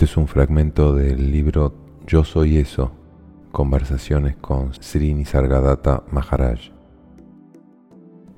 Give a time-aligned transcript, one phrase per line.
[0.00, 1.74] Este es un fragmento del libro
[2.06, 2.90] Yo Soy Eso,
[3.52, 6.70] conversaciones con Sri Nisargadatta Maharaj.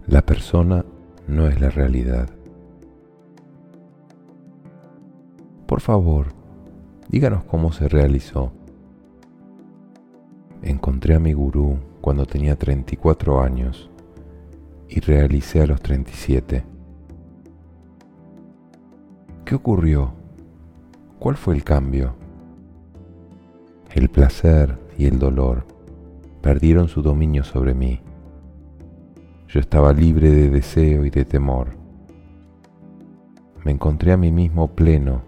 [0.08, 0.84] La persona
[1.28, 2.28] no es la realidad.
[5.68, 6.34] Por favor,
[7.08, 8.50] díganos cómo se realizó.
[10.62, 13.88] Encontré a mi gurú cuando tenía 34 años
[14.88, 16.64] y realicé a los 37.
[19.44, 20.21] ¿Qué ocurrió?
[21.22, 22.16] ¿Cuál fue el cambio?
[23.92, 25.64] El placer y el dolor
[26.40, 28.00] perdieron su dominio sobre mí.
[29.46, 31.76] Yo estaba libre de deseo y de temor.
[33.64, 35.22] Me encontré a mí mismo pleno,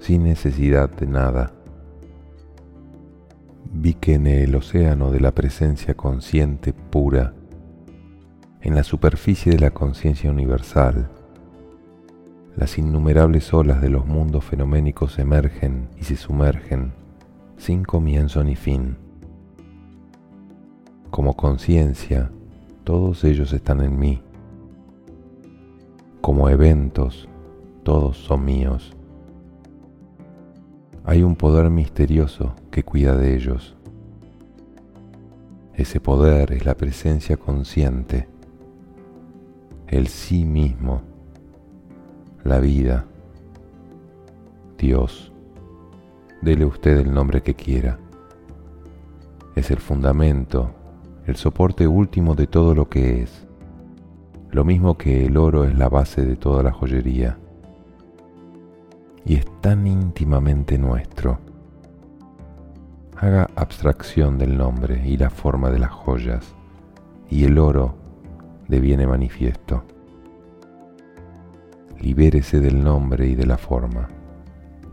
[0.00, 1.52] sin necesidad de nada.
[3.72, 7.34] Vi que en el océano de la presencia consciente pura,
[8.62, 11.08] en la superficie de la conciencia universal,
[12.56, 16.92] las innumerables olas de los mundos fenoménicos emergen y se sumergen
[17.56, 18.96] sin comienzo ni fin.
[21.10, 22.30] Como conciencia,
[22.84, 24.22] todos ellos están en mí.
[26.20, 27.28] Como eventos,
[27.82, 28.94] todos son míos.
[31.04, 33.76] Hay un poder misterioso que cuida de ellos.
[35.74, 38.28] Ese poder es la presencia consciente,
[39.86, 41.09] el sí mismo
[42.44, 43.04] la vida,
[44.78, 45.30] Dios,
[46.40, 47.98] dele usted el nombre que quiera.
[49.54, 50.70] Es el fundamento,
[51.26, 53.46] el soporte último de todo lo que es,
[54.50, 57.38] lo mismo que el oro es la base de toda la joyería.
[59.26, 61.38] Y es tan íntimamente nuestro.
[63.16, 66.54] Haga abstracción del nombre y la forma de las joyas,
[67.28, 67.94] y el oro
[68.66, 69.84] deviene manifiesto
[72.00, 74.08] libérese del nombre y de la forma,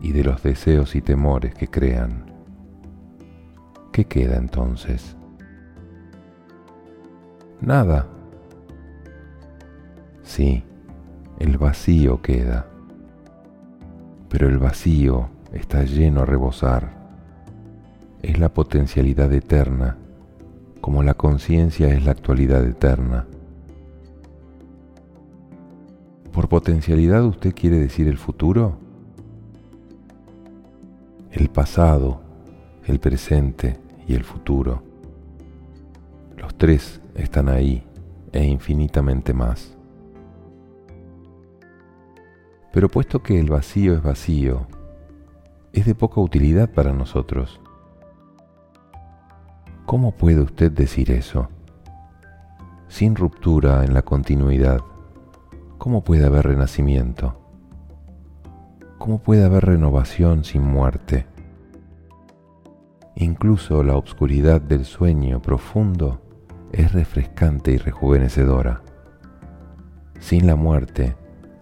[0.00, 2.26] y de los deseos y temores que crean.
[3.92, 5.16] ¿Qué queda entonces?
[7.60, 8.06] Nada.
[10.22, 10.62] Sí,
[11.38, 12.66] el vacío queda,
[14.28, 16.96] pero el vacío está lleno a rebosar.
[18.22, 19.96] Es la potencialidad eterna,
[20.80, 23.26] como la conciencia es la actualidad eterna
[26.48, 28.78] ¿Por potencialidad usted quiere decir el futuro?
[31.30, 32.22] El pasado,
[32.86, 34.82] el presente y el futuro.
[36.38, 37.84] Los tres están ahí
[38.32, 39.76] e infinitamente más.
[42.72, 44.66] Pero puesto que el vacío es vacío,
[45.74, 47.60] es de poca utilidad para nosotros.
[49.84, 51.50] ¿Cómo puede usted decir eso?
[52.88, 54.80] Sin ruptura en la continuidad
[55.78, 57.40] ¿cómo puede haber renacimiento?
[58.98, 61.26] ¿Cómo puede haber renovación sin muerte?
[63.14, 66.20] Incluso la obscuridad del sueño profundo
[66.72, 68.82] es refrescante y rejuvenecedora.
[70.20, 71.16] Sin la muerte,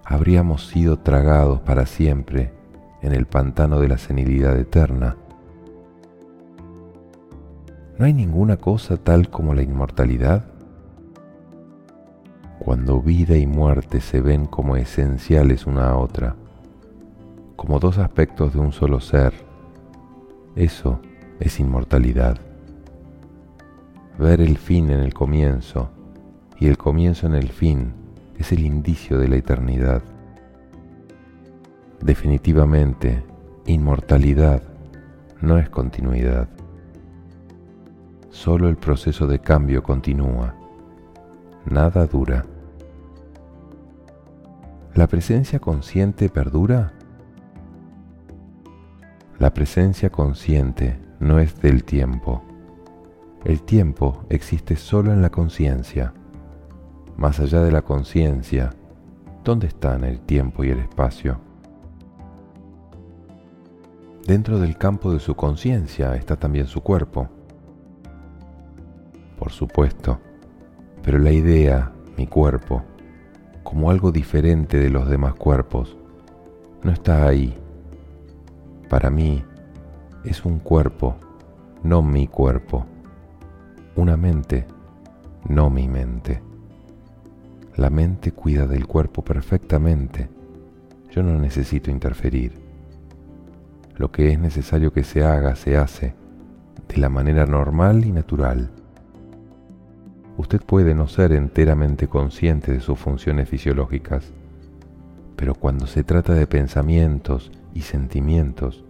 [0.04, 2.53] habríamos sido tragados para siempre
[3.03, 5.16] en el pantano de la senilidad eterna.
[7.98, 10.55] ¿No hay ninguna cosa tal como la inmortalidad?
[12.76, 16.37] Cuando vida y muerte se ven como esenciales una a otra,
[17.56, 19.32] como dos aspectos de un solo ser,
[20.56, 21.00] eso
[21.41, 22.36] es inmortalidad.
[24.19, 25.88] Ver el fin en el comienzo
[26.60, 27.94] y el comienzo en el fin
[28.36, 30.03] es el indicio de la eternidad.
[32.03, 33.25] Definitivamente,
[33.65, 34.62] inmortalidad
[35.41, 36.47] no es continuidad.
[38.28, 40.54] Solo el proceso de cambio continúa.
[41.65, 42.44] Nada dura.
[44.96, 46.94] ¿La presencia consciente perdura?
[49.38, 52.42] La presencia consciente no es del tiempo.
[53.44, 56.14] El tiempo existe solo en la conciencia.
[57.18, 58.70] Más allá de la conciencia,
[59.44, 61.41] ¿dónde están el tiempo y el espacio?
[64.26, 67.28] Dentro del campo de su conciencia está también su cuerpo.
[69.38, 70.18] Por supuesto,
[71.03, 72.82] pero la idea, mi cuerpo,
[73.66, 75.97] como algo diferente de los demás cuerpos,
[76.84, 77.59] no está ahí.
[78.89, 79.42] Para mí
[80.24, 81.16] es un cuerpo,
[81.83, 82.86] no mi cuerpo.
[83.97, 84.68] Una mente,
[85.48, 86.41] no mi mente.
[87.74, 90.28] La mente cuida del cuerpo perfectamente.
[91.10, 92.53] Yo no necesito interferir.
[93.97, 96.15] Lo que es necesario que se haga, se hace,
[96.86, 98.71] de la manera normal y natural
[100.36, 104.33] usted puede no ser enteramente consciente de sus funciones fisiológicas,
[105.36, 108.84] pero cuando se trata de pensamientos y sentimientos,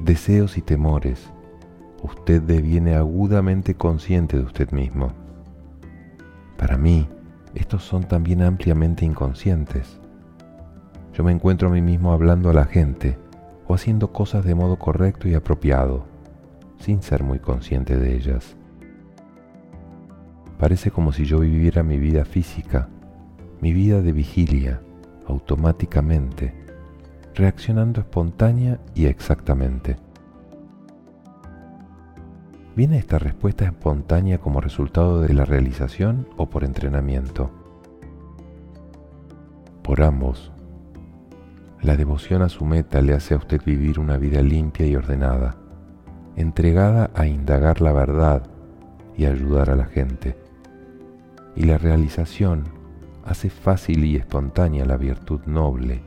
[0.00, 1.30] deseos y temores,
[2.02, 5.12] usted deviene agudamente consciente de usted mismo.
[6.56, 7.08] Para mí,
[7.54, 9.98] estos son también ampliamente inconscientes.
[11.12, 13.18] Yo me encuentro a mí mismo hablando a la gente
[13.66, 16.04] o haciendo cosas de modo correcto y apropiado,
[16.78, 18.57] sin ser muy consciente de ellas.
[20.58, 22.88] Parece como si yo viviera mi vida física,
[23.60, 24.80] mi vida de vigilia,
[25.26, 26.54] automáticamente,
[27.34, 29.96] reaccionando espontánea y exactamente.
[32.74, 37.50] ¿Viene esta respuesta espontánea como resultado de la realización o por entrenamiento?
[39.82, 40.52] Por ambos.
[41.80, 45.56] La devoción a su meta le hace a usted vivir una vida limpia y ordenada,
[46.36, 48.42] entregada a indagar la verdad
[49.16, 50.47] y ayudar a la gente.
[51.58, 52.68] Y la realización
[53.24, 56.02] hace fácil y espontánea la virtud noble,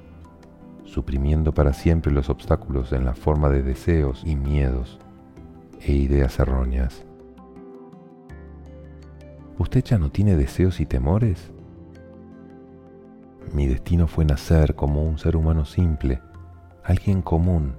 [0.86, 4.98] suprimiendo para siempre los obstáculos en la forma de deseos y miedos
[5.82, 7.04] e ideas erróneas.
[9.58, 11.52] ¿Usted ya no tiene deseos y temores?
[13.54, 16.22] Mi destino fue nacer como un ser humano simple,
[16.82, 17.74] alguien común,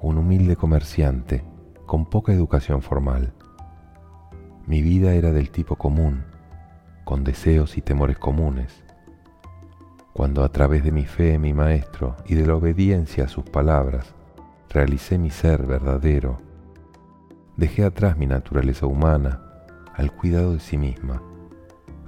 [0.00, 1.44] un humilde comerciante
[1.86, 3.32] con poca educación formal.
[4.66, 6.24] Mi vida era del tipo común,
[7.04, 8.84] con deseos y temores comunes.
[10.12, 13.44] Cuando a través de mi fe en mi Maestro y de la obediencia a sus
[13.44, 14.14] palabras
[14.68, 16.38] realicé mi ser verdadero,
[17.56, 19.40] dejé atrás mi naturaleza humana
[19.94, 21.22] al cuidado de sí misma,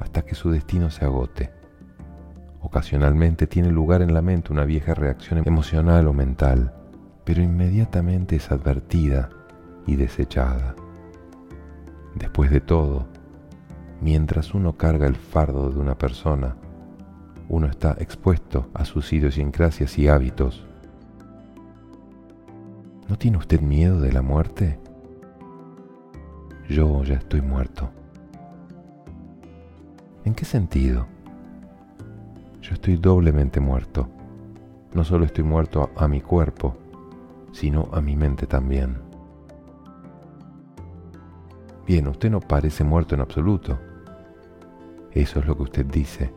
[0.01, 1.51] hasta que su destino se agote.
[2.61, 6.73] Ocasionalmente tiene lugar en la mente una vieja reacción emocional o mental,
[7.25, 9.31] pero inmediatamente es advertida
[9.87, 10.75] y desechada.
[12.15, 13.09] Después de todo,
[14.03, 16.57] mientras uno carga el fardo de una persona,
[17.49, 20.67] uno está expuesto a sus idiosincrasias y hábitos.
[23.09, 24.79] ¿No tiene usted miedo de la muerte?
[26.73, 27.91] yo ya estoy muerto.
[30.25, 31.07] ¿En qué sentido?
[32.61, 34.09] Yo estoy doblemente muerto.
[34.95, 36.77] No solo estoy muerto a, mi cuerpo,
[37.53, 38.99] sino a mi mente también.
[41.87, 43.79] Bien, usted no parece muerto en absoluto.
[45.15, 46.33] Eso es lo que usted dice.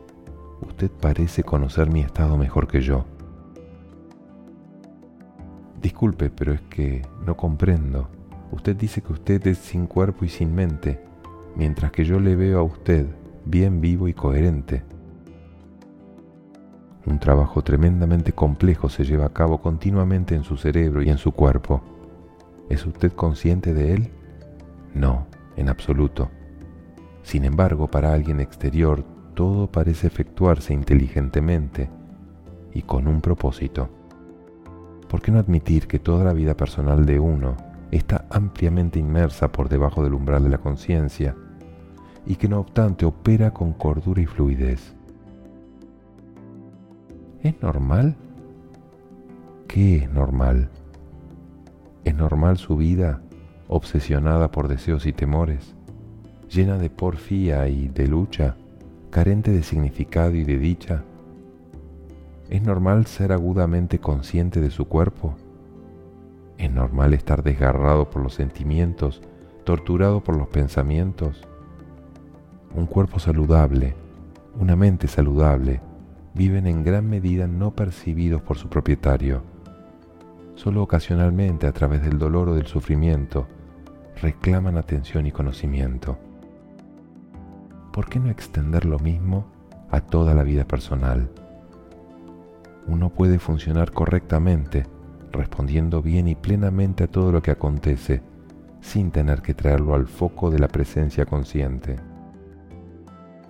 [0.60, 3.04] Usted parece conocer mi estado mejor que yo.
[5.80, 8.08] Disculpe, pero es que no comprendo.
[8.52, 11.00] Usted dice que usted es sin cuerpo y sin mente,
[11.54, 13.06] mientras que yo le veo a usted
[13.44, 14.82] bien vivo y coherente.
[17.06, 21.32] Un trabajo tremendamente complejo se lleva a cabo continuamente en su cerebro y en su
[21.32, 21.82] cuerpo.
[22.68, 24.10] ¿Es usted consciente de él?
[24.92, 25.26] No,
[25.56, 26.30] en absoluto.
[27.26, 29.02] Sin embargo, para alguien exterior,
[29.34, 31.90] todo parece efectuarse inteligentemente
[32.72, 33.88] y con un propósito.
[35.08, 37.56] ¿Por qué no admitir que toda la vida personal de uno
[37.90, 41.34] está ampliamente inmersa por debajo del umbral de la conciencia
[42.26, 44.94] y que no obstante opera con cordura y fluidez.
[47.42, 48.14] ¿Es normal?
[49.66, 50.70] ¿Qué es normal?
[52.04, 53.20] ¿Es normal su vida
[53.66, 55.74] obsesionada por deseos y temores,
[56.48, 58.56] llena de porfía y de lucha,
[59.10, 61.02] carente de significado y de dicha?
[62.48, 65.34] ¿Es normal ser agudamente consciente de su cuerpo?
[66.58, 69.20] ¿Es normal estar desgarrado por los sentimientos,
[69.64, 71.46] torturado por los pensamientos?
[72.74, 73.94] Un cuerpo saludable,
[74.58, 75.80] una mente saludable,
[76.34, 79.42] viven en gran medida no percibidos por su propietario.
[80.54, 83.46] Solo ocasionalmente a través del dolor o del sufrimiento
[84.20, 86.18] reclaman atención y conocimiento.
[87.96, 89.46] ¿Por qué no extender lo mismo
[89.90, 91.30] a toda la vida personal?
[92.86, 94.84] Uno puede funcionar correctamente
[95.32, 98.20] respondiendo bien y plenamente a todo lo que acontece,
[98.82, 101.96] sin tener que traerlo al foco de la presencia consciente.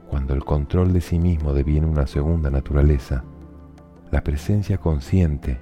[0.08, 3.24] Cuando el control de sí mismo deviene una segunda naturaleza,
[4.12, 5.58] la presencia consciente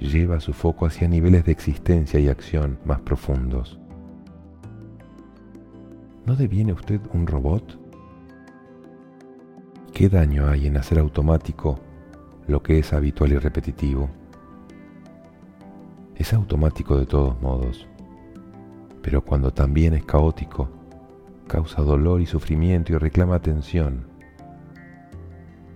[0.00, 3.78] lleva su foco hacia niveles de existencia y acción más profundos.
[6.26, 7.87] ¿No deviene usted un robot?
[9.98, 11.80] ¿Qué daño hay en hacer automático
[12.46, 14.08] lo que es habitual y repetitivo?
[16.14, 17.88] es automático de todos modos,
[19.02, 20.68] pero cuando también es caótico,
[21.48, 24.06] causa dolor y sufrimiento y reclama atención.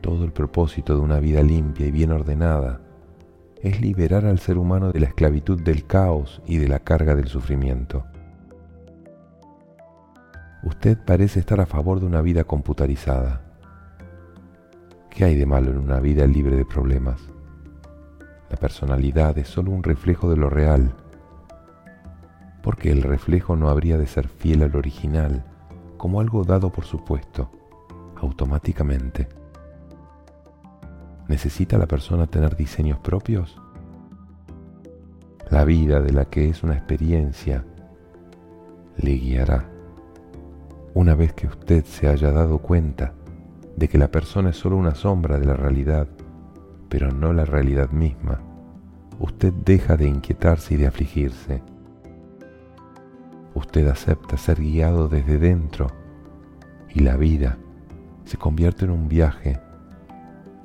[0.00, 2.80] Todo el propósito de una vida limpia y bien ordenada
[3.60, 7.26] es liberar al ser humano de la esclavitud del caos y de la carga del
[7.26, 8.04] sufrimiento.
[10.62, 13.51] Usted parece estar a favor de una vida computarizada.
[15.14, 17.20] ¿Qué hay de malo en una vida libre de problemas?
[18.48, 20.94] La personalidad es solo un reflejo de lo real
[22.62, 25.44] porque el reflejo no habría de ser fiel al original,
[25.98, 27.50] como algo dado por supuesto,
[28.16, 29.28] automáticamente.
[31.28, 33.60] ¿Necesita la persona tener diseños propios?
[35.50, 37.66] La vida de la que es una experiencia
[38.96, 39.68] le guiará.
[40.94, 43.11] Una vez que usted se haya dado cuenta
[43.82, 46.06] de que la persona es solo una sombra de la realidad,
[46.88, 48.40] pero no la realidad misma,
[49.18, 51.64] usted deja de inquietarse y de afligirse.
[53.54, 55.88] Usted acepta ser guiado desde dentro
[56.94, 57.58] y la vida
[58.24, 59.58] se convierte en un viaje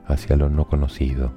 [0.06, 1.32] hacia lo no conocido.